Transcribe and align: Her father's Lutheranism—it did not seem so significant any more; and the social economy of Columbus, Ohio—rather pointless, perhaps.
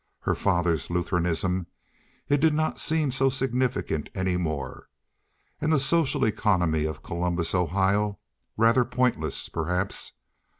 Her 0.21 0.33
father's 0.33 0.89
Lutheranism—it 0.89 2.39
did 2.41 2.55
not 2.55 2.79
seem 2.79 3.11
so 3.11 3.29
significant 3.29 4.09
any 4.15 4.35
more; 4.35 4.89
and 5.61 5.71
the 5.71 5.79
social 5.79 6.25
economy 6.25 6.85
of 6.85 7.03
Columbus, 7.03 7.53
Ohio—rather 7.53 8.83
pointless, 8.83 9.47
perhaps. 9.47 10.13